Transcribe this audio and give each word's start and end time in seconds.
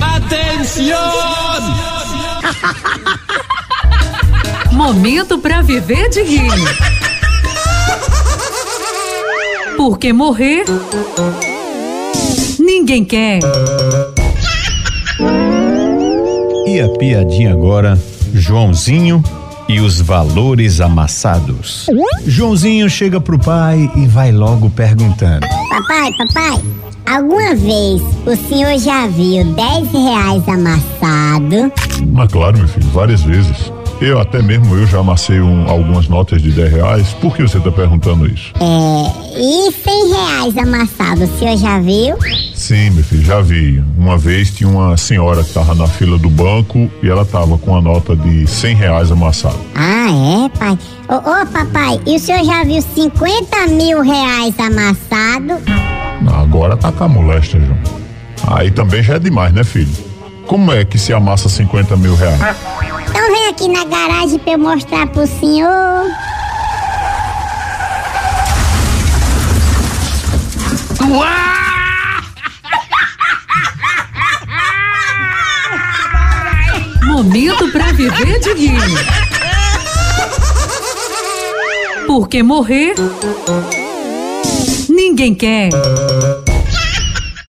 Atenção! 0.00 1.12
Momento 4.72 5.38
para 5.38 5.62
viver 5.62 6.08
de 6.08 6.22
rir. 6.22 6.50
Porque 9.76 10.12
morrer 10.12 10.64
ninguém 12.58 13.04
quer. 13.04 13.40
E 16.66 16.80
a 16.80 16.88
piadinha 16.98 17.52
agora, 17.52 17.96
Joãozinho 18.34 19.22
e 19.68 19.80
os 19.80 20.00
valores 20.00 20.80
amassados. 20.80 21.86
Joãozinho 22.26 22.88
chega 22.88 23.20
pro 23.20 23.38
pai 23.38 23.90
e 23.96 24.06
vai 24.06 24.32
logo 24.32 24.70
perguntando: 24.70 25.46
Papai, 25.68 26.10
papai, 26.18 26.62
alguma 27.06 27.54
vez 27.54 28.02
o 28.26 28.36
senhor 28.48 28.78
já 28.78 29.06
viu 29.06 29.44
10 29.44 29.92
reais 29.92 30.48
amassado? 30.48 31.72
Mas 32.12 32.32
claro, 32.32 32.58
meu 32.58 32.68
filho, 32.68 32.88
várias 32.88 33.22
vezes. 33.22 33.72
Eu 33.98 34.20
até 34.20 34.42
mesmo 34.42 34.74
eu 34.76 34.86
já 34.86 34.98
amassei 34.98 35.40
um, 35.40 35.66
algumas 35.70 36.06
notas 36.06 36.42
de 36.42 36.50
10 36.50 36.70
reais. 36.70 37.08
Por 37.14 37.34
que 37.34 37.42
você 37.42 37.56
está 37.56 37.72
perguntando 37.72 38.26
isso? 38.26 38.52
É. 38.60 39.38
E 39.38 39.72
100 39.72 40.12
reais 40.12 40.58
amassado, 40.58 41.24
o 41.24 41.38
senhor 41.38 41.56
já 41.56 41.80
viu? 41.80 42.14
Sim, 42.66 42.90
meu 42.90 43.04
filho, 43.04 43.24
já 43.24 43.40
vi. 43.40 43.80
Uma 43.96 44.18
vez 44.18 44.50
tinha 44.50 44.68
uma 44.68 44.96
senhora 44.96 45.40
que 45.44 45.50
estava 45.50 45.72
na 45.72 45.86
fila 45.86 46.18
do 46.18 46.28
banco 46.28 46.90
e 47.00 47.08
ela 47.08 47.22
estava 47.22 47.56
com 47.56 47.76
a 47.76 47.80
nota 47.80 48.16
de 48.16 48.44
100 48.44 48.74
reais 48.74 49.12
amassada. 49.12 49.54
Ah, 49.76 50.08
é, 50.10 50.48
pai? 50.58 50.76
Ô, 51.08 51.14
ô, 51.14 51.46
papai, 51.46 52.00
e 52.04 52.16
o 52.16 52.18
senhor 52.18 52.44
já 52.44 52.64
viu 52.64 52.82
50 52.82 53.68
mil 53.68 54.02
reais 54.02 54.52
amassado? 54.58 55.62
Agora 56.42 56.76
tá 56.76 56.90
com 56.90 57.04
a 57.04 57.08
moléstia, 57.08 57.60
João. 57.60 57.78
Aí 58.48 58.72
também 58.72 59.00
já 59.00 59.14
é 59.14 59.20
demais, 59.20 59.54
né, 59.54 59.62
filho? 59.62 59.94
Como 60.48 60.72
é 60.72 60.84
que 60.84 60.98
se 60.98 61.12
amassa 61.12 61.48
50 61.48 61.96
mil 61.96 62.16
reais? 62.16 62.40
Então 63.08 63.30
vem 63.30 63.48
aqui 63.48 63.68
na 63.68 63.84
garagem 63.84 64.40
pra 64.40 64.54
eu 64.54 64.58
mostrar 64.58 65.06
pro 65.06 65.24
senhor. 65.24 66.02
Momento 77.16 77.72
para 77.72 77.92
viver 77.92 78.38
de 78.40 78.52
rir. 78.52 78.78
Porque 82.06 82.42
morrer 82.42 82.94
ninguém 84.90 85.34
quer. 85.34 85.70